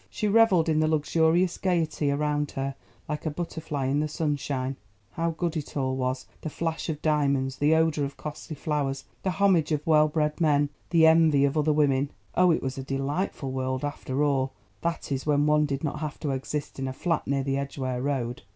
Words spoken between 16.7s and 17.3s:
in a flat